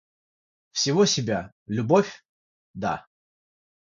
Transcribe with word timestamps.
Всего 0.71 1.05
себя, 1.05 1.53
любовь... 1.67 2.25
да. 2.73 3.05